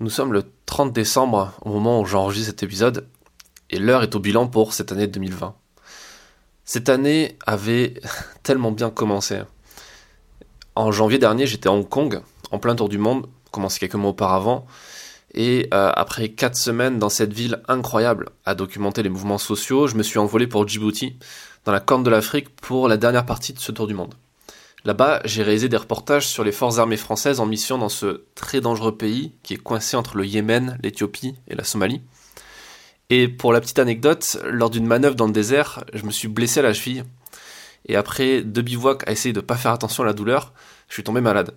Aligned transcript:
Nous 0.00 0.10
sommes 0.10 0.32
le 0.32 0.42
30 0.66 0.92
décembre 0.92 1.52
au 1.62 1.70
moment 1.70 2.00
où 2.00 2.04
j'enregistre 2.04 2.50
cet 2.50 2.64
épisode 2.64 3.06
et 3.70 3.78
l'heure 3.78 4.02
est 4.02 4.16
au 4.16 4.18
bilan 4.18 4.48
pour 4.48 4.74
cette 4.74 4.90
année 4.90 5.06
2020. 5.06 5.54
Cette 6.64 6.88
année 6.88 7.38
avait 7.46 7.94
tellement 8.42 8.72
bien 8.72 8.90
commencé. 8.90 9.42
En 10.74 10.90
janvier 10.90 11.18
dernier, 11.18 11.46
j'étais 11.46 11.68
à 11.68 11.72
Hong 11.72 11.88
Kong, 11.88 12.22
en 12.50 12.58
plein 12.58 12.74
tour 12.74 12.88
du 12.88 12.98
monde, 12.98 13.28
commencé 13.52 13.78
quelques 13.78 13.94
mois 13.94 14.10
auparavant, 14.10 14.66
et 15.32 15.68
euh, 15.72 15.92
après 15.94 16.30
quatre 16.30 16.56
semaines 16.56 16.98
dans 16.98 17.08
cette 17.08 17.32
ville 17.32 17.62
incroyable 17.68 18.30
à 18.44 18.56
documenter 18.56 19.04
les 19.04 19.08
mouvements 19.10 19.38
sociaux, 19.38 19.86
je 19.86 19.94
me 19.94 20.02
suis 20.02 20.18
envolé 20.18 20.48
pour 20.48 20.66
Djibouti, 20.66 21.16
dans 21.64 21.72
la 21.72 21.78
corne 21.78 22.02
de 22.02 22.10
l'Afrique, 22.10 22.48
pour 22.56 22.88
la 22.88 22.96
dernière 22.96 23.26
partie 23.26 23.52
de 23.52 23.60
ce 23.60 23.70
tour 23.70 23.86
du 23.86 23.94
monde. 23.94 24.14
Là-bas, 24.84 25.22
j'ai 25.24 25.42
réalisé 25.42 25.70
des 25.70 25.78
reportages 25.78 26.28
sur 26.28 26.44
les 26.44 26.52
forces 26.52 26.78
armées 26.78 26.98
françaises 26.98 27.40
en 27.40 27.46
mission 27.46 27.78
dans 27.78 27.88
ce 27.88 28.24
très 28.34 28.60
dangereux 28.60 28.96
pays 28.96 29.32
qui 29.42 29.54
est 29.54 29.58
coincé 29.58 29.96
entre 29.96 30.18
le 30.18 30.26
Yémen, 30.26 30.78
l'Éthiopie 30.82 31.36
et 31.48 31.54
la 31.54 31.64
Somalie. 31.64 32.02
Et 33.08 33.28
pour 33.28 33.52
la 33.52 33.62
petite 33.62 33.78
anecdote, 33.78 34.38
lors 34.44 34.68
d'une 34.68 34.86
manœuvre 34.86 35.14
dans 35.14 35.26
le 35.26 35.32
désert, 35.32 35.84
je 35.94 36.04
me 36.04 36.10
suis 36.10 36.28
blessé 36.28 36.60
à 36.60 36.62
la 36.62 36.74
cheville. 36.74 37.04
Et 37.86 37.96
après 37.96 38.42
deux 38.42 38.62
bivouacs 38.62 39.08
à 39.08 39.12
essayer 39.12 39.32
de 39.32 39.40
ne 39.40 39.46
pas 39.46 39.56
faire 39.56 39.72
attention 39.72 40.02
à 40.02 40.06
la 40.06 40.12
douleur, 40.12 40.52
je 40.88 40.94
suis 40.94 41.04
tombé 41.04 41.22
malade. 41.22 41.54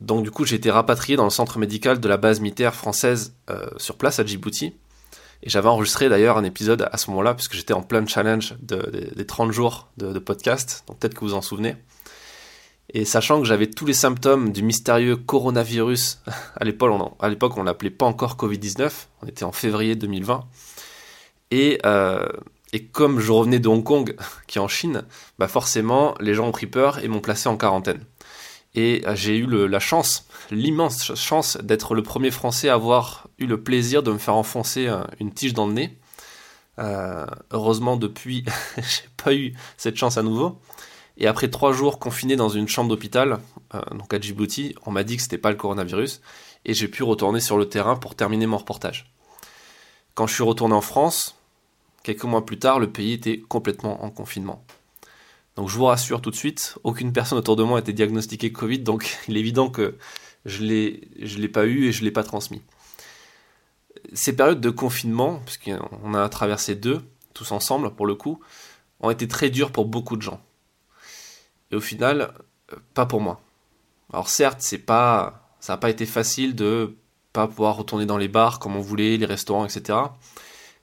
Donc 0.00 0.22
du 0.22 0.30
coup, 0.30 0.44
j'ai 0.44 0.56
été 0.56 0.70
rapatrié 0.70 1.16
dans 1.16 1.24
le 1.24 1.30
centre 1.30 1.58
médical 1.58 2.00
de 2.00 2.08
la 2.08 2.16
base 2.16 2.40
militaire 2.40 2.74
française 2.74 3.34
euh, 3.50 3.66
sur 3.76 3.96
place 3.96 4.18
à 4.18 4.24
Djibouti. 4.24 4.74
Et 5.42 5.48
j'avais 5.48 5.68
enregistré 5.68 6.08
d'ailleurs 6.08 6.36
un 6.36 6.44
épisode 6.44 6.88
à 6.92 6.96
ce 6.98 7.10
moment-là, 7.10 7.34
puisque 7.34 7.54
j'étais 7.54 7.72
en 7.72 7.82
plein 7.82 8.06
challenge 8.06 8.54
des 8.60 9.26
30 9.26 9.52
jours 9.52 9.88
de, 9.96 10.18
podcast, 10.18 10.84
donc 10.86 10.98
peut-être 10.98 11.14
que 11.14 11.20
vous 11.20 11.34
en 11.34 11.42
souvenez. 11.42 11.76
Et 12.92 13.04
sachant 13.04 13.40
que 13.40 13.46
j'avais 13.46 13.68
tous 13.68 13.86
les 13.86 13.94
symptômes 13.94 14.52
du 14.52 14.62
mystérieux 14.62 15.16
coronavirus, 15.16 16.20
à 16.56 16.64
l'époque 16.64 16.90
on, 16.92 17.60
on 17.60 17.62
l'appelait 17.62 17.90
pas 17.90 18.06
encore 18.06 18.36
Covid-19, 18.36 18.90
on 19.22 19.26
était 19.26 19.44
en 19.44 19.52
février 19.52 19.96
2020, 19.96 20.44
et, 21.52 21.78
euh, 21.86 22.26
et 22.72 22.84
comme 22.84 23.20
je 23.20 23.32
revenais 23.32 23.60
de 23.60 23.68
Hong 23.68 23.84
Kong, 23.84 24.16
qui 24.46 24.58
est 24.58 24.60
en 24.60 24.68
Chine, 24.68 25.04
bah 25.38 25.48
forcément 25.48 26.14
les 26.20 26.34
gens 26.34 26.48
ont 26.48 26.52
pris 26.52 26.66
peur 26.66 26.98
et 27.02 27.08
m'ont 27.08 27.20
placé 27.20 27.48
en 27.48 27.56
quarantaine. 27.56 28.04
Et 28.74 29.02
euh, 29.06 29.16
j'ai 29.16 29.36
eu 29.36 29.46
la 29.46 29.80
chance, 29.80 30.26
l'immense 30.50 31.14
chance 31.14 31.56
d'être 31.58 31.94
le 31.94 32.02
premier 32.02 32.30
Français 32.30 32.68
à 32.68 32.74
avoir 32.74 33.28
eu 33.38 33.46
le 33.46 33.62
plaisir 33.62 34.02
de 34.02 34.12
me 34.12 34.18
faire 34.18 34.36
enfoncer 34.36 34.86
euh, 34.86 35.02
une 35.18 35.32
tige 35.32 35.54
dans 35.54 35.66
le 35.66 35.72
nez. 35.72 35.98
Euh, 36.78 37.26
heureusement, 37.50 37.96
depuis, 37.96 38.44
j'ai 38.76 39.08
pas 39.16 39.34
eu 39.34 39.54
cette 39.76 39.96
chance 39.96 40.18
à 40.18 40.22
nouveau. 40.22 40.58
Et 41.18 41.26
après 41.26 41.50
trois 41.50 41.72
jours 41.72 41.98
confiné 41.98 42.36
dans 42.36 42.48
une 42.48 42.68
chambre 42.68 42.88
d'hôpital, 42.88 43.40
donc 43.90 44.14
à 44.14 44.18
Djibouti, 44.18 44.74
on 44.86 44.90
m'a 44.90 45.04
dit 45.04 45.16
que 45.16 45.22
c'était 45.22 45.36
pas 45.36 45.50
le 45.50 45.56
coronavirus, 45.56 46.22
et 46.64 46.72
j'ai 46.72 46.88
pu 46.88 47.02
retourner 47.02 47.40
sur 47.40 47.58
le 47.58 47.68
terrain 47.68 47.96
pour 47.96 48.14
terminer 48.14 48.46
mon 48.46 48.56
reportage. 48.56 49.12
Quand 50.14 50.26
je 50.26 50.32
suis 50.32 50.42
retourné 50.42 50.74
en 50.74 50.80
France, 50.80 51.36
quelques 52.04 52.24
mois 52.24 52.46
plus 52.46 52.58
tard, 52.58 52.78
le 52.78 52.90
pays 52.90 53.12
était 53.12 53.38
complètement 53.38 54.02
en 54.02 54.08
confinement. 54.08 54.64
Donc 55.56 55.68
je 55.68 55.76
vous 55.76 55.86
rassure 55.86 56.22
tout 56.22 56.30
de 56.30 56.36
suite, 56.36 56.78
aucune 56.84 57.12
personne 57.12 57.38
autour 57.38 57.56
de 57.56 57.62
moi 57.62 57.78
a 57.78 57.80
été 57.80 57.92
diagnostiquée 57.92 58.52
Covid, 58.52 58.80
donc 58.80 59.18
il 59.28 59.36
est 59.36 59.40
évident 59.40 59.70
que 59.70 59.96
je 60.46 60.62
ne 60.62 61.40
l'ai 61.40 61.48
pas 61.48 61.66
eu 61.66 61.86
et 61.86 61.92
je 61.92 62.00
ne 62.00 62.04
l'ai 62.04 62.10
pas 62.10 62.24
transmis. 62.24 62.62
Ces 64.14 64.34
périodes 64.34 64.60
de 64.60 64.70
confinement, 64.70 65.42
puisqu'on 65.44 66.14
a 66.14 66.28
traversé 66.28 66.74
deux, 66.74 67.02
tous 67.34 67.52
ensemble 67.52 67.94
pour 67.94 68.06
le 68.06 68.14
coup, 68.14 68.40
ont 69.00 69.10
été 69.10 69.28
très 69.28 69.50
dures 69.50 69.72
pour 69.72 69.84
beaucoup 69.84 70.16
de 70.16 70.22
gens. 70.22 70.40
Et 71.70 71.76
au 71.76 71.80
final, 71.80 72.32
pas 72.94 73.06
pour 73.06 73.20
moi. 73.20 73.40
Alors 74.12 74.28
certes, 74.28 74.58
c'est 74.60 74.78
pas, 74.78 75.54
ça 75.60 75.74
n'a 75.74 75.76
pas 75.76 75.90
été 75.90 76.06
facile 76.06 76.54
de 76.54 76.96
pas 77.32 77.46
pouvoir 77.46 77.76
retourner 77.76 78.06
dans 78.06 78.16
les 78.16 78.28
bars 78.28 78.58
comme 78.58 78.76
on 78.76 78.80
voulait, 78.80 79.16
les 79.16 79.26
restaurants, 79.26 79.64
etc. 79.64 79.98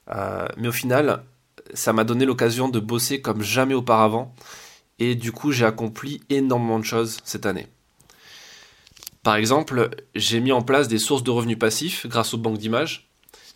Euh, 0.10 0.48
mais 0.58 0.68
au 0.68 0.72
final, 0.74 1.24
ça 1.74 1.94
m'a 1.94 2.04
donné 2.04 2.26
l'occasion 2.26 2.70
de 2.70 2.80
bosser 2.80 3.22
comme 3.22 3.42
jamais 3.42 3.74
auparavant 3.74 4.34
et 5.00 5.16
du 5.16 5.32
coup 5.32 5.52
j'ai 5.52 5.66
accompli 5.66 6.22
énormément 6.30 6.80
de 6.80 6.86
choses 6.86 7.20
cette 7.24 7.46
année. 7.46 7.68
Par 9.24 9.36
exemple, 9.36 9.90
j'ai 10.16 10.40
mis 10.40 10.52
en 10.52 10.62
place 10.62 10.88
des 10.88 11.00
sources 11.00 11.24
de 11.24 11.32
revenus 11.32 11.60
passifs 11.60 12.08
grâce 12.08 12.34
aux 12.34 12.38
banques 12.38 12.58
d'images 12.58 13.10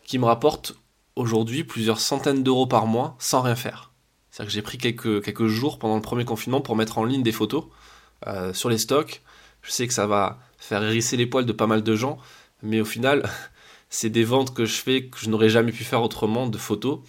qui 0.06 0.20
me 0.20 0.26
rapportent 0.26 0.76
aujourd'hui 1.16 1.64
plusieurs 1.64 2.00
centaines 2.00 2.44
d'euros 2.44 2.68
par 2.68 2.88
mois 2.88 3.16
sans 3.20 3.42
rien 3.42 3.56
faire. 3.56 3.92
C'est-à-dire 4.30 4.50
que 4.50 4.54
j'ai 4.54 4.62
pris 4.62 4.78
quelques, 4.78 5.48
jours 5.48 5.80
pendant 5.80 5.96
le 5.96 6.02
premier 6.02 6.26
confinement 6.26 6.62
pour 6.62 6.76
mettre 6.76 6.98
en 6.98 7.04
ligne 7.04 7.24
des 7.24 7.32
photos 7.32 7.66
euh, 8.28 8.54
sur 8.54 8.70
les 8.70 8.78
stocks. 8.78 9.22
Je 9.62 9.72
sais 9.72 9.88
que 9.88 9.94
ça 9.94 10.08
va 10.08 10.40
faire 10.58 10.84
hérisser 10.84 11.18
les 11.18 11.26
poils 11.26 11.46
de 11.46 11.54
pas 11.54 11.68
mal 11.68 11.84
de 11.84 11.96
gens, 11.96 12.18
mais 12.64 12.82
au 12.82 12.86
final, 12.86 13.30
c'est 13.90 14.10
des 14.10 14.24
ventes 14.24 14.54
que 14.54 14.66
je 14.66 14.76
fais 14.76 15.06
que 15.06 15.20
je 15.20 15.30
n'aurais 15.30 15.50
jamais 15.50 15.72
pu 15.72 15.84
faire 15.84 16.02
autrement 16.02 16.48
de 16.48 16.58
photos. 16.58 17.00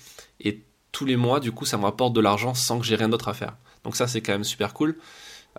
Et 0.41 0.63
tous 0.93 1.05
les 1.05 1.17
mois, 1.17 1.41
du 1.41 1.53
coup, 1.53 1.65
ça 1.65 1.79
me 1.79 1.85
rapporte 1.85 2.13
de 2.13 2.21
l'argent 2.21 2.55
sans 2.55 2.79
que 2.79 2.85
j'ai 2.85 2.95
rien 2.95 3.09
d'autre 3.09 3.29
à 3.29 3.35
faire. 3.35 3.57
Donc 3.85 3.97
ça, 3.97 4.07
c'est 4.07 4.21
quand 4.21 4.33
même 4.33 4.45
super 4.45 4.75
cool. 4.75 4.97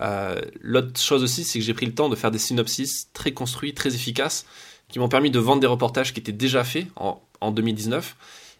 Euh, 0.01 0.39
l'autre 0.61 0.99
chose 0.99 1.23
aussi, 1.23 1.43
c'est 1.43 1.59
que 1.59 1.65
j'ai 1.65 1.73
pris 1.73 1.85
le 1.85 1.93
temps 1.93 2.09
de 2.09 2.15
faire 2.15 2.31
des 2.31 2.39
synopsis 2.39 3.09
très 3.13 3.31
construits, 3.31 3.73
très 3.73 3.93
efficaces, 3.95 4.45
qui 4.87 4.99
m'ont 4.99 5.09
permis 5.09 5.31
de 5.31 5.39
vendre 5.39 5.61
des 5.61 5.67
reportages 5.67 6.13
qui 6.13 6.19
étaient 6.19 6.31
déjà 6.31 6.63
faits 6.63 6.87
en, 6.95 7.19
2019, 7.51 8.15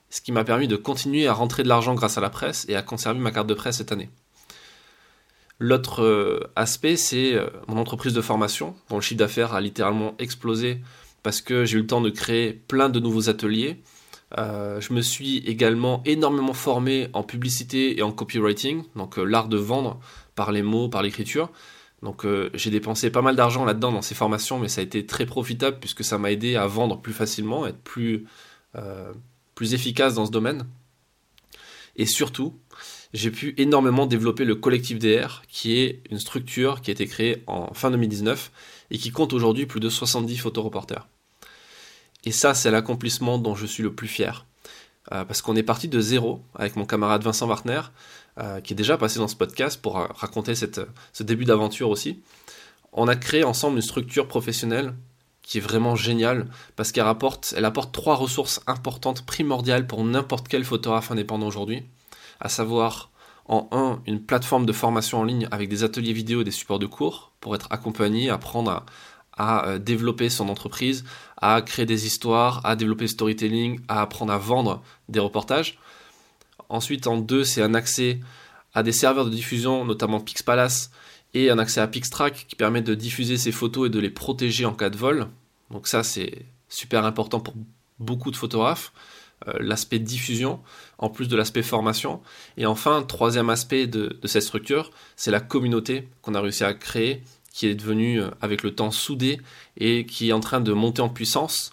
ce 0.09 0.19
qui 0.19 0.31
m'a 0.31 0.44
permis 0.44 0.67
de 0.67 0.75
continuer 0.75 1.28
à 1.28 1.33
rentrer 1.33 1.63
de 1.63 1.69
l'argent 1.69 1.94
grâce 1.94 2.17
à 2.17 2.22
la 2.22 2.29
presse 2.29 2.66
et 2.67 2.75
à 2.75 2.81
conserver 2.81 3.19
ma 3.19 3.31
carte 3.31 3.47
de 3.47 3.53
presse 3.53 3.78
cette 3.78 3.91
année. 3.94 4.09
L'autre 5.59 6.03
euh, 6.03 6.51
aspect, 6.56 6.97
c'est 6.97 7.33
euh, 7.33 7.47
mon 7.67 7.78
entreprise 7.78 8.13
de 8.13 8.22
formation, 8.22 8.75
dont 8.89 8.97
le 8.97 9.01
chiffre 9.01 9.19
d'affaires 9.19 9.53
a 9.53 9.62
littéralement 9.62 10.16
explosé 10.19 10.81
parce 11.22 11.39
que 11.39 11.63
j'ai 11.63 11.78
eu 11.78 11.81
le 11.81 11.88
temps 11.88 12.01
de 12.01 12.09
créer 12.09 12.51
plein 12.51 12.89
de 12.89 13.00
nouveaux 13.00 13.29
ateliers, 13.29 13.81
euh, 14.38 14.81
je 14.81 14.94
me 14.94 15.01
suis 15.01 15.38
également 15.39 16.01
énormément 16.05 16.53
formé 16.53 17.09
en 17.13 17.23
publicité 17.23 17.97
et 17.97 18.01
en 18.01 18.11
copywriting, 18.11 18.83
donc 18.95 19.17
euh, 19.17 19.23
l'art 19.23 19.47
de 19.47 19.57
vendre 19.57 19.99
par 20.35 20.51
les 20.51 20.61
mots, 20.61 20.89
par 20.89 21.03
l'écriture. 21.03 21.51
Donc 22.01 22.25
euh, 22.25 22.49
j'ai 22.53 22.69
dépensé 22.69 23.11
pas 23.11 23.21
mal 23.21 23.35
d'argent 23.35 23.63
là-dedans 23.63 23.91
dans 23.91 24.01
ces 24.01 24.16
formations, 24.16 24.59
mais 24.59 24.67
ça 24.67 24.81
a 24.81 24.83
été 24.83 25.05
très 25.05 25.25
profitable 25.25 25.77
puisque 25.79 26.03
ça 26.03 26.17
m'a 26.17 26.31
aidé 26.31 26.55
à 26.55 26.67
vendre 26.67 26.99
plus 26.99 27.13
facilement, 27.13 27.66
être 27.66 27.81
plus, 27.81 28.25
plus 29.55 29.73
efficace 29.73 30.16
dans 30.16 30.25
ce 30.25 30.31
domaine. 30.31 30.65
Et 31.95 32.07
surtout, 32.07 32.59
j'ai 33.13 33.29
pu 33.29 33.53
énormément 33.57 34.07
développer 34.07 34.45
le 34.45 34.55
collectif 34.55 34.97
DR, 34.97 35.44
qui 35.47 35.77
est 35.77 36.01
une 36.09 36.17
structure 36.19 36.81
qui 36.81 36.89
a 36.89 36.94
été 36.94 37.05
créée 37.05 37.44
en 37.45 37.73
fin 37.73 37.91
2019 37.91 38.51
et 38.89 38.97
qui 38.97 39.11
compte 39.11 39.31
aujourd'hui 39.33 39.67
plus 39.67 39.79
de 39.79 39.89
70 39.89 40.38
photoreporters. 40.38 41.07
Et 42.23 42.31
ça, 42.31 42.53
c'est 42.53 42.72
l'accomplissement 42.72 43.38
dont 43.38 43.56
je 43.56 43.66
suis 43.66 43.84
le 43.84 43.94
plus 43.94 44.07
fier. 44.07 44.45
Euh, 45.11 45.25
parce 45.25 45.41
qu'on 45.41 45.56
est 45.56 45.63
parti 45.63 45.89
de 45.89 46.00
zéro 46.00 46.41
avec 46.56 46.78
mon 46.78 46.85
camarade 46.85 47.23
Vincent 47.23 47.47
Wartner, 47.47 47.81
euh, 48.39 48.61
qui 48.61 48.73
est 48.73 48.75
déjà 48.75 48.97
passé 48.97 49.19
dans 49.19 49.28
ce 49.28 49.35
podcast 49.35 49.81
pour 49.81 50.00
euh, 50.00 50.07
raconter 50.16 50.56
cette, 50.56 50.79
ce 51.12 51.23
début 51.23 51.44
d'aventure 51.44 51.89
aussi. 51.89 52.22
On 52.94 53.07
a 53.07 53.16
créé 53.16 53.44
ensemble 53.44 53.75
une 53.75 53.81
structure 53.81 54.28
professionnelle 54.28 54.94
qui 55.41 55.57
est 55.57 55.62
vraiment 55.62 55.95
géniale 55.95 56.47
parce 56.78 56.94
qu'elle 56.94 57.07
apporte, 57.07 57.53
elle 57.57 57.66
apporte 57.66 57.94
trois 57.94 58.16
ressources 58.16 58.62
importantes, 58.66 59.25
primordiales 59.25 59.88
pour 59.88 60.03
n'importe 60.06 60.47
quel 60.47 60.63
photographe 60.63 61.12
indépendant 61.12 61.47
aujourd'hui, 61.47 61.83
à 62.39 62.47
savoir 62.47 63.12
en 63.45 63.67
un, 63.72 64.01
une 64.07 64.22
plateforme 64.22 64.66
de 64.66 64.72
formation 64.72 65.19
en 65.19 65.23
ligne 65.25 65.50
avec 65.51 65.67
des 65.67 65.83
ateliers 65.83 66.13
vidéo 66.13 66.41
et 66.41 66.44
des 66.45 66.51
supports 66.51 66.79
de 66.79 66.85
cours 66.85 67.33
pour 67.41 67.56
être 67.56 67.67
accompagné, 67.72 68.29
apprendre 68.29 68.72
à, 68.72 68.85
à 69.38 69.67
euh, 69.67 69.79
développer 69.79 70.29
son 70.29 70.49
entreprise, 70.49 71.03
à 71.38 71.61
créer 71.61 71.85
des 71.85 72.05
histoires, 72.05 72.61
à 72.66 72.75
développer 72.75 73.05
le 73.05 73.09
storytelling, 73.09 73.79
à 73.88 74.01
apprendre 74.01 74.33
à 74.33 74.38
vendre 74.38 74.81
des 75.09 75.19
reportages. 75.19 75.79
Ensuite, 76.69 77.07
en 77.07 77.17
deux, 77.17 77.44
c'est 77.44 77.61
un 77.61 77.73
accès 77.73 78.19
à 78.73 78.83
des 78.83 78.91
serveurs 78.91 79.25
de 79.25 79.29
diffusion, 79.29 79.85
notamment 79.85 80.19
Pixpalace, 80.19 80.91
et 81.33 81.49
un 81.49 81.59
accès 81.59 81.81
à 81.81 81.88
Pixtrack 81.88 82.45
qui 82.47 82.55
permet 82.55 82.81
de 82.81 82.94
diffuser 82.95 83.38
ses 83.38 83.51
photos 83.51 83.88
et 83.88 83.89
de 83.89 83.99
les 83.99 84.09
protéger 84.09 84.66
en 84.66 84.73
cas 84.73 84.89
de 84.89 84.97
vol. 84.97 85.27
Donc 85.71 85.88
ça, 85.88 86.03
c'est 86.03 86.45
super 86.69 87.06
important 87.06 87.39
pour 87.39 87.56
beaucoup 88.00 88.31
de 88.31 88.35
photographes. 88.35 88.91
Euh, 89.47 89.53
l'aspect 89.59 90.00
diffusion, 90.00 90.62
en 91.00 91.09
plus 91.09 91.27
de 91.27 91.35
l'aspect 91.35 91.63
formation. 91.63 92.21
Et 92.56 92.65
enfin, 92.65 93.03
troisième 93.03 93.50
aspect 93.50 93.88
de 93.88 94.18
cette 94.24 94.44
structure, 94.44 94.91
c'est 95.18 95.31
la 95.31 95.41
communauté 95.41 96.07
qu'on 96.21 96.33
a 96.33 96.39
réussi 96.39 96.63
à 96.63 96.74
créer 96.74 97.24
qui 97.53 97.67
est 97.67 97.75
devenu 97.75 98.19
euh, 98.19 98.29
avec 98.41 98.63
le 98.63 98.75
temps 98.75 98.91
soudé 98.91 99.39
et 99.77 100.05
qui 100.05 100.29
est 100.29 100.33
en 100.33 100.41
train 100.41 100.59
de 100.59 100.73
monter 100.73 101.01
en 101.01 101.07
puissance. 101.07 101.71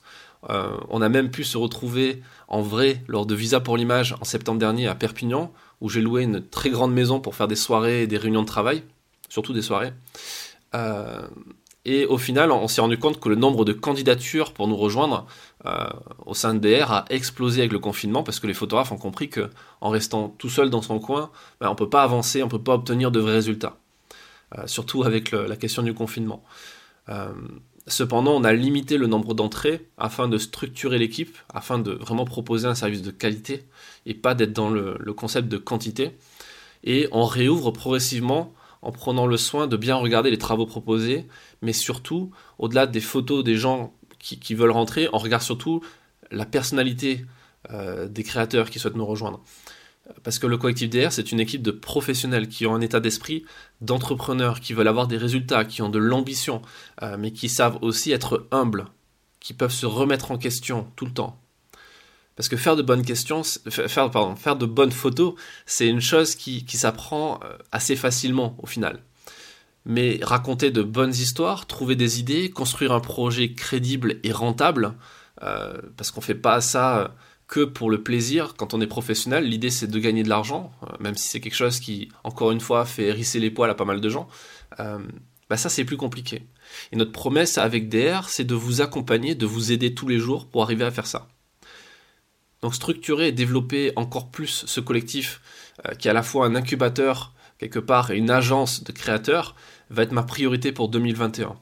Euh, 0.49 0.77
on 0.91 1.03
a 1.03 1.09
même 1.09 1.31
pu 1.31 1.43
se 1.43 1.59
retrouver 1.59 2.23
en 2.49 2.61
vrai 2.61 3.03
lors 3.09 3.27
de 3.27 3.35
Visa 3.35 3.61
pour 3.61 3.77
l'image 3.77 4.15
en 4.21 4.25
septembre 4.25 4.61
dernier 4.61 4.87
à 4.87 4.95
Perpignan, 4.95 5.53
où 5.81 5.89
j'ai 5.89 6.03
loué 6.03 6.23
une 6.23 6.47
très 6.47 6.71
grande 6.71 6.93
maison 6.93 7.19
pour 7.19 7.35
faire 7.35 7.49
des 7.49 7.57
soirées 7.57 8.03
et 8.03 8.07
des 8.07 8.19
réunions 8.19 8.43
de 8.43 8.47
travail, 8.47 8.85
surtout 9.29 9.55
des 9.55 9.63
soirées. 9.63 9.93
Euh, 10.75 11.27
et 11.87 12.05
au 12.05 12.19
final, 12.19 12.53
on 12.53 12.69
s'est 12.69 12.83
rendu 12.83 12.99
compte 12.99 13.19
que 13.19 13.31
le 13.31 13.35
nombre 13.35 13.65
de 13.65 13.73
candidatures 13.73 14.53
pour 14.53 14.69
nous 14.69 14.77
rejoindre 14.77 15.27
au 16.27 16.35
sein 16.35 16.53
de 16.53 16.59
DR 16.59 16.93
a 16.93 17.05
explosé 17.09 17.61
avec 17.63 17.73
le 17.73 17.79
confinement 17.79 18.23
parce 18.23 18.39
que 18.39 18.47
les 18.47 18.53
photographes 18.53 18.93
ont 18.93 18.99
compris 18.99 19.31
que 19.31 19.49
en 19.81 19.89
restant 19.89 20.29
tout 20.37 20.51
seul 20.51 20.69
dans 20.69 20.83
son 20.83 20.99
coin, 20.99 21.31
ben, 21.59 21.69
on 21.69 21.73
ne 21.73 21.77
peut 21.77 21.89
pas 21.89 22.03
avancer, 22.03 22.43
on 22.43 22.47
ne 22.47 22.51
peut 22.51 22.63
pas 22.63 22.75
obtenir 22.75 23.11
de 23.11 23.19
vrais 23.19 23.33
résultats. 23.33 23.79
Euh, 24.59 24.67
surtout 24.67 25.05
avec 25.05 25.31
la 25.31 25.57
question 25.57 25.83
du 25.83 25.95
confinement. 25.95 26.43
Euh, 27.09 27.33
Cependant, 27.87 28.37
on 28.37 28.45
a 28.45 28.53
limité 28.53 28.99
le 28.99 29.07
nombre 29.07 29.35
d'entrées 29.35 29.89
afin 29.97 30.29
de 30.29 30.39
structurer 30.39 30.99
l'équipe, 30.99 31.37
afin 31.53 31.79
de 31.79 31.93
vraiment 31.93 32.25
proposer 32.25 32.69
un 32.69 32.75
service 32.75 33.03
de 33.03 33.11
qualité 33.11 33.65
et 34.07 34.15
pas 34.15 34.35
d'être 34.35 34.53
dans 34.53 34.71
le, 34.71 34.97
concept 35.15 35.49
de 35.49 35.57
quantité. 35.57 36.13
Et 36.85 37.09
on 37.11 37.25
réouvre 37.25 37.71
progressivement 37.73 38.55
en 38.83 38.93
prenant 38.93 39.27
le 39.27 39.37
soin 39.37 39.67
de 39.67 39.77
bien 39.77 39.97
regarder 39.97 40.31
les 40.31 40.39
travaux 40.39 40.67
proposés, 40.67 41.27
mais 41.63 41.73
surtout, 41.73 42.31
au-delà 42.59 42.87
des 42.87 43.01
photos 43.01 43.43
des 43.43 43.57
gens 43.57 43.93
qui, 44.19 44.55
veulent 44.55 44.71
rentrer, 44.71 45.09
on 45.13 45.19
regarde 45.19 45.43
surtout 45.43 45.83
la 46.31 46.45
personnalité 46.45 47.25
euh, 47.71 48.09
des 48.09 48.23
créateurs 48.23 48.71
qui 48.71 48.79
souhaitent 48.79 48.97
nous 48.97 49.07
rejoindre. 49.07 49.43
Parce 50.23 50.39
que 50.39 50.47
le 50.47 50.57
collectif 50.57 50.91
DR, 50.91 51.13
c'est 51.13 51.33
une 51.33 51.41
équipe 51.41 51.63
de 51.63 51.71
professionnels 51.71 52.49
qui 52.49 52.67
ont 52.67 52.75
un 52.75 52.81
état 52.81 53.01
d'esprit 53.01 53.45
d'entrepreneurs, 53.81 54.61
qui 54.61 54.73
veulent 54.73 54.89
avoir 54.89 55.07
des 55.07 55.17
résultats, 55.17 55.65
qui 55.65 55.83
ont 55.83 55.89
de 55.89 55.99
l'ambition, 55.99 56.63
euh, 57.03 57.17
mais 57.19 57.33
qui 57.33 57.49
savent 57.49 57.79
aussi 57.83 58.11
être 58.13 58.47
humbles, 58.51 58.87
qui 59.39 59.55
peuvent 59.55 59.73
se 59.73 59.87
remettre 59.87 60.31
en 60.31 60.39
question 60.39 60.89
tout 60.97 61.07
le 61.07 61.13
temps. 61.13 61.41
Parce 62.37 62.49
que 62.49 62.57
faire 62.57 62.77
de 62.77 62.83
bonnes 62.83 63.05
questions, 63.05 63.43
faire, 63.69 64.11
pardon, 64.11 64.35
faire 64.35 64.57
de 64.57 64.67
bonnes 64.67 64.93
photos, 64.93 65.35
c'est 65.67 65.87
une 65.87 66.01
chose 66.01 66.35
qui, 66.35 66.65
s'apprend 66.69 67.41
euh, 67.45 67.57
assez 67.71 67.97
facilement 67.97 68.57
au 68.63 68.67
final. 68.67 69.01
Mais 69.85 70.19
raconter 70.23 70.71
de 70.71 70.83
bonnes 70.83 71.13
histoires, 71.13 71.67
trouver 71.67 71.97
des 71.97 72.19
idées, 72.19 72.51
construire 72.51 72.93
un 72.93 73.01
projet 73.01 73.53
crédible 73.53 74.21
et 74.23 74.33
rentable, 74.33 74.95
euh, 75.43 75.81
parce 75.97 76.11
qu'on 76.11 76.21
ne 76.21 76.25
fait 76.25 76.35
pas 76.35 76.61
ça 76.61 77.15
que 77.51 77.65
pour 77.65 77.91
le 77.91 78.03
plaisir. 78.03 78.55
Quand 78.57 78.73
on 78.73 78.81
est 78.81 78.87
professionnel, 78.87 79.45
l'idée 79.45 79.71
c'est 79.71 79.89
de 79.89 79.99
gagner 79.99 80.23
de 80.23 80.31
l'argent, 80.31 80.73
euh, 80.85 80.87
même 81.01 81.17
si 81.17 81.29
c'est 81.29 81.41
quelque 81.41 81.57
chose 81.57 81.81
qui, 81.81 82.09
encore 82.25 82.53
une 82.53 82.61
fois, 82.61 82.87
fait 82.87 83.09
hérisser 83.09 83.41
les 83.41 83.51
poils 83.51 83.69
à 83.69 83.75
pas 83.75 83.85
mal 83.85 84.01
de 84.01 84.09
gens. 84.09 84.29
Euh, 84.79 85.01
bah 85.51 85.57
ça 85.57 85.69
c'est 85.69 85.85
plus 85.85 85.97
compliqué. 85.97 86.45
Et 86.93 86.97
notre 86.97 87.11
promesse 87.11 87.59
avec 87.59 87.89
DR, 87.89 88.29
c'est 88.29 88.45
de 88.45 88.55
vous 88.55 88.81
accompagner, 88.81 89.35
de 89.35 89.47
vous 89.47 89.73
aider 89.73 89.95
tous 89.95 90.07
les 90.07 90.19
jours 90.19 90.49
pour 90.49 90.63
arriver 90.63 90.85
à 90.85 90.93
faire 90.93 91.09
ça. 91.09 91.27
Donc 92.63 92.75
structurer 92.75 93.29
et 93.29 93.33
développer 93.33 93.93
encore 93.97 94.31
plus 94.31 94.65
ce 94.67 94.81
collectif, 94.81 95.41
euh, 95.87 95.95
qui 95.95 96.07
est 96.07 96.13
à 96.13 96.15
la 96.15 96.23
fois 96.23 96.47
un 96.47 96.55
incubateur 96.55 97.35
quelque 97.59 97.81
part 97.81 98.13
et 98.13 98.17
une 98.17 98.31
agence 98.31 98.85
de 98.85 98.93
créateurs, 98.93 99.57
va 99.91 100.05
être 100.05 100.13
ma 100.13 100.23
priorité 100.23 100.73
pour 100.73 100.89
2021. 100.89 101.59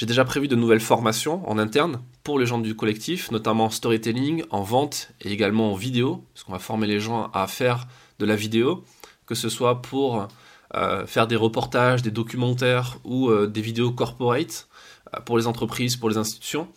J'ai 0.00 0.06
déjà 0.06 0.24
prévu 0.24 0.48
de 0.48 0.56
nouvelles 0.56 0.80
formations 0.80 1.46
en 1.46 1.58
interne 1.58 2.00
pour 2.24 2.38
les 2.38 2.46
gens 2.46 2.56
du 2.56 2.74
collectif, 2.74 3.30
notamment 3.32 3.66
en 3.66 3.70
storytelling, 3.70 4.44
en 4.48 4.62
vente 4.62 5.10
et 5.20 5.30
également 5.30 5.72
en 5.72 5.74
vidéo, 5.74 6.24
parce 6.32 6.42
qu'on 6.42 6.52
va 6.52 6.58
former 6.58 6.86
les 6.86 7.00
gens 7.00 7.30
à 7.34 7.46
faire 7.46 7.86
de 8.18 8.24
la 8.24 8.34
vidéo, 8.34 8.82
que 9.26 9.34
ce 9.34 9.50
soit 9.50 9.82
pour 9.82 10.26
euh, 10.74 11.06
faire 11.06 11.26
des 11.26 11.36
reportages, 11.36 12.00
des 12.00 12.10
documentaires 12.10 12.96
ou 13.04 13.28
euh, 13.28 13.46
des 13.46 13.60
vidéos 13.60 13.92
corporate 13.92 14.68
euh, 15.14 15.20
pour 15.20 15.36
les 15.36 15.46
entreprises, 15.46 15.96
pour 15.96 16.08
les 16.08 16.16
institutions. 16.16 16.68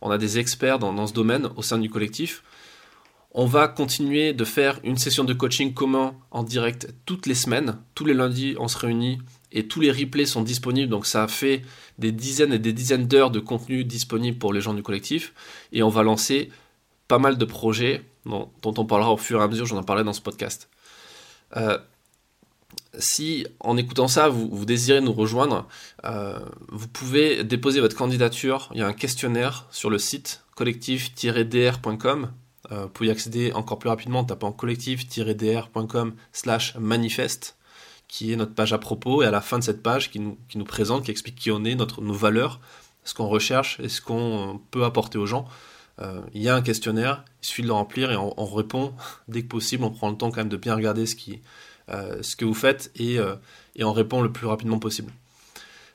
On 0.00 0.10
a 0.10 0.16
des 0.16 0.38
experts 0.38 0.78
dans, 0.78 0.94
dans, 0.94 1.06
ce 1.06 1.12
domaine 1.12 1.50
au 1.56 1.62
sein 1.62 1.76
du 1.76 1.90
collectif. 1.90 2.42
On 3.32 3.44
va 3.44 3.68
continuer 3.68 4.32
de 4.32 4.46
faire 4.46 4.80
une 4.82 4.96
session 4.96 5.24
de 5.24 5.34
coaching 5.34 5.74
commun 5.74 6.14
en 6.30 6.42
direct 6.42 6.88
toutes 7.04 7.26
les 7.26 7.34
semaines. 7.34 7.76
Tous 7.94 8.06
les 8.06 8.14
lundis, 8.14 8.56
on 8.58 8.66
se 8.66 8.78
réunit 8.78 9.18
et 9.52 9.66
tous 9.66 9.80
les 9.80 9.90
replays 9.90 10.26
sont 10.26 10.42
disponibles. 10.42 10.90
Donc 10.90 11.06
ça 11.06 11.28
fait 11.28 11.62
des 11.98 12.12
dizaines 12.12 12.52
et 12.52 12.58
des 12.58 12.72
dizaines 12.72 13.06
d'heures 13.06 13.30
de 13.30 13.40
contenu 13.40 13.84
disponible 13.84 14.38
pour 14.38 14.52
les 14.52 14.60
gens 14.60 14.74
du 14.74 14.82
collectif. 14.82 15.32
Et 15.72 15.82
on 15.82 15.88
va 15.88 16.02
lancer 16.02 16.50
pas 17.08 17.18
mal 17.18 17.36
de 17.36 17.44
projets 17.44 18.02
dont, 18.24 18.50
on 18.64 18.84
parlera 18.86 19.12
au 19.12 19.16
fur 19.16 19.40
et 19.40 19.44
à 19.44 19.48
mesure. 19.48 19.66
J'en 19.66 19.80
ai 19.80 19.84
parlé 19.84 20.04
dans 20.04 20.12
ce 20.12 20.20
podcast. 20.20 20.68
Euh, 21.56 21.78
si 22.98 23.46
en 23.60 23.76
écoutant 23.76 24.08
ça, 24.08 24.28
vous, 24.28 24.64
désirez 24.64 25.00
nous 25.00 25.12
rejoindre, 25.12 25.66
euh, 26.04 26.38
vous 26.68 26.88
pouvez 26.88 27.44
déposer 27.44 27.80
votre 27.80 27.96
candidature. 27.96 28.70
Il 28.74 28.80
y 28.80 28.82
a 28.82 28.86
un 28.86 28.92
questionnaire 28.92 29.66
sur 29.70 29.90
le 29.90 29.98
site 29.98 30.42
collectif-dr.com. 30.56 32.32
Euh, 32.70 32.82
vous 32.82 32.88
pouvez 32.90 33.08
y 33.08 33.12
accéder 33.12 33.52
encore 33.52 33.78
plus 33.78 33.88
rapidement 33.88 34.20
en 34.20 34.24
tapant 34.24 34.52
collectif-dr.com 34.52 36.14
slash 36.32 36.76
manifeste 36.76 37.56
qui 38.12 38.30
est 38.30 38.36
notre 38.36 38.54
page 38.54 38.74
à 38.74 38.78
propos, 38.78 39.22
et 39.22 39.26
à 39.26 39.30
la 39.30 39.40
fin 39.40 39.58
de 39.58 39.64
cette 39.64 39.82
page 39.82 40.10
qui 40.10 40.20
nous, 40.20 40.36
qui 40.50 40.58
nous 40.58 40.66
présente, 40.66 41.06
qui 41.06 41.10
explique 41.10 41.34
qui 41.34 41.50
on 41.50 41.64
est, 41.64 41.74
notre, 41.74 42.02
nos 42.02 42.12
valeurs, 42.12 42.60
ce 43.04 43.14
qu'on 43.14 43.26
recherche 43.26 43.80
et 43.80 43.88
ce 43.88 44.02
qu'on 44.02 44.60
peut 44.70 44.84
apporter 44.84 45.16
aux 45.16 45.24
gens. 45.24 45.48
Euh, 45.98 46.20
il 46.34 46.42
y 46.42 46.50
a 46.50 46.54
un 46.54 46.60
questionnaire, 46.60 47.24
il 47.42 47.46
suffit 47.46 47.62
de 47.62 47.68
le 47.68 47.72
remplir 47.72 48.12
et 48.12 48.16
on, 48.16 48.44
répond 48.44 48.92
dès 49.28 49.40
que 49.40 49.48
possible, 49.48 49.84
on 49.84 49.90
prend 49.90 50.10
le 50.10 50.18
temps 50.18 50.30
quand 50.30 50.42
même 50.42 50.50
de 50.50 50.58
bien 50.58 50.74
regarder 50.74 51.06
ce, 51.06 51.16
qui, 51.16 51.40
euh, 51.88 52.22
ce 52.22 52.36
que 52.36 52.44
vous 52.44 52.52
faites 52.52 52.90
et, 52.96 53.18
euh, 53.18 53.34
et 53.76 53.82
on 53.82 53.94
répond 53.94 54.20
le 54.20 54.30
plus 54.30 54.46
rapidement 54.46 54.78
possible. 54.78 55.10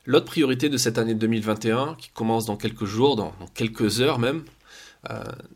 L'autre 0.07 0.25
priorité 0.25 0.69
de 0.69 0.77
cette 0.77 0.97
année 0.97 1.13
2021, 1.13 1.93
qui 1.99 2.09
commence 2.09 2.47
dans 2.47 2.57
quelques 2.57 2.85
jours, 2.85 3.15
dans 3.15 3.35
quelques 3.53 4.01
heures 4.01 4.17
même, 4.17 4.43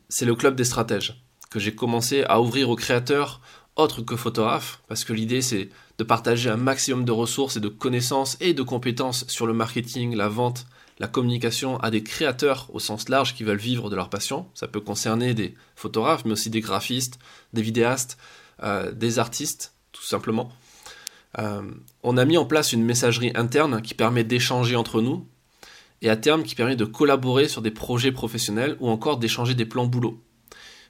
c'est 0.09 0.25
le 0.25 0.35
club 0.35 0.55
des 0.55 0.63
stratèges, 0.63 1.25
que 1.49 1.59
j'ai 1.59 1.73
commencé 1.73 2.23
à 2.23 2.39
ouvrir 2.39 2.69
aux 2.69 2.75
créateurs 2.75 3.41
autres 3.75 4.01
que 4.01 4.15
photographes, 4.15 4.81
parce 4.87 5.03
que 5.03 5.13
l'idée 5.13 5.41
c'est 5.41 5.69
de 5.97 6.03
partager 6.03 6.49
un 6.49 6.57
maximum 6.57 7.05
de 7.05 7.11
ressources 7.11 7.57
et 7.57 7.59
de 7.59 7.67
connaissances 7.67 8.37
et 8.39 8.53
de 8.53 8.63
compétences 8.63 9.25
sur 9.27 9.47
le 9.47 9.53
marketing, 9.53 10.15
la 10.15 10.29
vente, 10.29 10.65
la 10.99 11.07
communication 11.07 11.77
à 11.79 11.89
des 11.89 12.03
créateurs 12.03 12.69
au 12.73 12.79
sens 12.79 13.09
large 13.09 13.33
qui 13.33 13.43
veulent 13.43 13.57
vivre 13.57 13.89
de 13.89 13.95
leur 13.95 14.09
passion. 14.09 14.47
Ça 14.53 14.67
peut 14.67 14.79
concerner 14.79 15.33
des 15.33 15.55
photographes, 15.75 16.25
mais 16.25 16.33
aussi 16.33 16.49
des 16.49 16.61
graphistes, 16.61 17.17
des 17.53 17.61
vidéastes, 17.61 18.17
euh, 18.61 18.91
des 18.91 19.17
artistes, 19.17 19.73
tout 19.91 20.03
simplement. 20.03 20.51
Euh, 21.39 21.61
on 22.03 22.17
a 22.17 22.25
mis 22.25 22.37
en 22.37 22.45
place 22.45 22.73
une 22.73 22.83
messagerie 22.83 23.31
interne 23.35 23.81
qui 23.81 23.93
permet 23.93 24.23
d'échanger 24.23 24.75
entre 24.75 25.01
nous 25.01 25.27
et 26.01 26.09
à 26.09 26.17
terme 26.17 26.43
qui 26.43 26.55
permet 26.55 26.75
de 26.75 26.85
collaborer 26.85 27.47
sur 27.47 27.61
des 27.61 27.71
projets 27.71 28.11
professionnels 28.11 28.75
ou 28.79 28.89
encore 28.89 29.17
d'échanger 29.17 29.55
des 29.55 29.65
plans 29.65 29.85
boulot. 29.85 30.21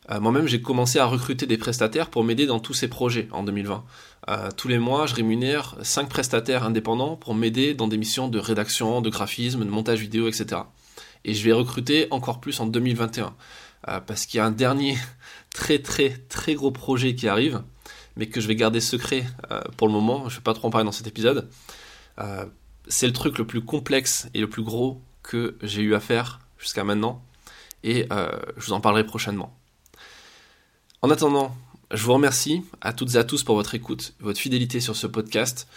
Euh, 0.09 0.19
moi-même, 0.19 0.48
j'ai 0.48 0.62
commencé 0.62 1.00
à 1.00 1.06
recruter 1.06 1.45
des 1.45 1.57
prestataires 1.57 2.09
pour 2.09 2.24
m'aider 2.24 2.45
dans 2.45 2.59
tous 2.59 2.74
ces 2.74 2.88
projets 2.88 3.27
en 3.31 3.44
2020. 3.44 3.83
Euh, 4.30 4.50
tous 4.57 4.68
les 4.68 4.80
mois, 4.80 5.06
je 5.06 5.13
rémunère 5.13 5.75
5 5.83 6.09
prestataires 6.09 6.63
indépendants 6.63 7.15
pour 7.15 7.36
m'aider 7.36 7.75
dans 7.75 7.88
des 7.88 7.98
missions 7.98 8.27
de 8.27 8.39
rédaction, 8.39 9.01
de 9.01 9.09
graphisme, 9.09 9.63
de 9.63 9.69
montage 9.69 10.00
vidéo, 10.00 10.27
etc. 10.27 10.62
Et 11.24 11.33
je 11.33 11.44
vais 11.44 11.51
recruter 11.51 12.07
encore 12.09 12.39
plus 12.39 12.59
en 12.59 12.65
2021. 12.65 13.36
Euh, 13.88 14.00
parce 14.00 14.25
qu'il 14.25 14.38
y 14.38 14.42
a 14.42 14.45
un 14.45 14.51
dernier 14.51 14.98
très 15.53 15.80
très 15.80 16.09
très 16.30 16.56
gros 16.56 16.71
projet 16.71 17.13
qui 17.13 17.27
arrive, 17.27 17.62
mais 18.15 18.27
que 18.27 18.42
je 18.42 18.47
vais 18.47 18.56
garder 18.56 18.81
secret 18.81 19.25
pour 19.77 19.88
le 19.88 19.94
moment. 19.94 20.30
Je 20.30 20.36
ne 20.36 20.39
vais 20.39 20.44
pas 20.44 20.54
trop 20.54 20.68
en 20.68 20.71
parler 20.71 20.86
dans 20.86 20.92
cet 20.92 21.07
épisode. 21.07 21.50
c'est 22.88 23.07
le 23.07 23.13
truc 23.13 23.38
le 23.38 23.47
plus 23.47 23.62
complexe 23.62 24.30
et 24.33 24.39
le 24.39 24.50
plus 24.50 24.63
gros 24.63 25.01
que 25.24 25.57
j'ai 25.62 25.81
eu 25.81 25.95
à 25.95 26.00
faire 26.00 26.39
jusqu'à 26.57 26.83
maintenant. 26.83 27.24
Et 27.83 28.07
je 28.57 28.65
vous 28.65 28.73
en 28.73 28.81
parlerai 28.81 29.06
prochainement. 29.06 29.60
En 31.03 31.09
attendant, 31.09 31.55
je 31.89 32.03
vous 32.03 32.13
remercie 32.13 32.61
à 32.79 32.93
toutes 32.93 33.15
et 33.15 33.17
à 33.17 33.23
tous 33.23 33.43
pour 33.43 33.55
votre 33.55 33.73
écoute, 33.73 34.13
votre 34.19 34.39
fidélité 34.39 34.79
sur 34.79 34.95
ce 34.95 35.07
podcast. 35.07 35.67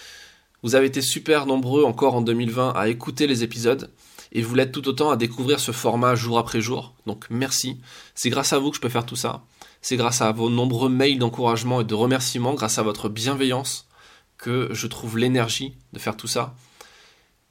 Vous 0.63 0.75
avez 0.75 0.87
été 0.87 1.01
super 1.01 1.47
nombreux 1.47 1.85
encore 1.85 2.15
en 2.15 2.21
2020 2.21 2.73
à 2.77 2.89
écouter 2.89 3.27
les 3.27 3.43
épisodes 3.43 3.91
et 4.33 4.43
vous 4.43 4.55
l'êtes 4.55 4.73
tout 4.73 4.87
autant 4.87 5.11
à 5.11 5.17
découvrir 5.17 5.61
ce 5.61 5.73
format 5.73 6.15
jour 6.15 6.39
après 6.39 6.61
jour. 6.61 6.93
Donc 7.07 7.25
merci. 7.31 7.81
C'est 8.15 8.29
grâce 8.29 8.53
à 8.53 8.59
vous 8.59 8.69
que 8.69 8.77
je 8.77 8.83
peux 8.83 8.91
faire 8.91 9.07
tout 9.07 9.17
ça. 9.17 9.43
C'est 9.81 9.97
grâce 9.97 10.21
à 10.21 10.31
vos 10.31 10.51
nombreux 10.51 10.91
mails 10.91 11.19
d'encouragement 11.19 11.81
et 11.81 11.85
de 11.85 11.95
remerciements, 11.95 12.53
grâce 12.53 12.77
à 12.77 12.83
votre 12.83 13.09
bienveillance, 13.09 13.89
que 14.37 14.69
je 14.73 14.87
trouve 14.87 15.17
l'énergie 15.17 15.75
de 15.95 15.99
faire 16.01 16.19
tout 16.19 16.29
ça. 16.29 16.55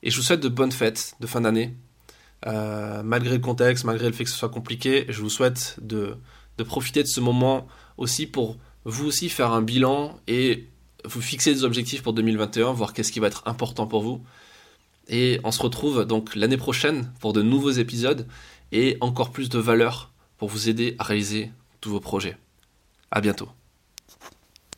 Et 0.03 0.11
je 0.11 0.17
vous 0.17 0.23
souhaite 0.23 0.41
de 0.41 0.49
bonnes 0.49 0.71
fêtes 0.71 1.15
de 1.19 1.25
fin 1.25 1.41
d'année. 1.41 1.73
Euh, 2.45 3.01
malgré 3.01 3.33
le 3.33 3.41
contexte, 3.41 3.83
malgré 3.83 4.05
le 4.05 4.13
fait 4.13 4.25
que 4.25 4.29
ce 4.29 4.37
soit 4.37 4.49
compliqué, 4.49 5.05
je 5.09 5.21
vous 5.21 5.29
souhaite 5.31 5.77
de 5.81 6.17
de 6.57 6.63
profiter 6.63 7.03
de 7.03 7.07
ce 7.07 7.19
moment 7.19 7.67
aussi 7.97 8.27
pour 8.27 8.57
vous 8.85 9.05
aussi 9.05 9.29
faire 9.29 9.51
un 9.51 9.61
bilan 9.61 10.19
et 10.27 10.67
vous 11.05 11.21
fixer 11.21 11.53
des 11.53 11.63
objectifs 11.63 12.01
pour 12.01 12.13
2021, 12.13 12.73
voir 12.73 12.93
qu'est-ce 12.93 13.11
qui 13.11 13.19
va 13.19 13.27
être 13.27 13.43
important 13.45 13.87
pour 13.87 14.01
vous. 14.01 14.21
Et 15.07 15.39
on 15.43 15.51
se 15.51 15.61
retrouve 15.61 16.05
donc 16.05 16.35
l'année 16.35 16.57
prochaine 16.57 17.11
pour 17.19 17.33
de 17.33 17.41
nouveaux 17.41 17.71
épisodes 17.71 18.27
et 18.71 18.97
encore 19.01 19.31
plus 19.31 19.49
de 19.49 19.59
valeur 19.59 20.11
pour 20.37 20.49
vous 20.49 20.69
aider 20.69 20.95
à 20.99 21.03
réaliser 21.03 21.51
tous 21.81 21.89
vos 21.89 21.99
projets. 21.99 22.37
À 23.11 23.21
bientôt. 23.21 23.49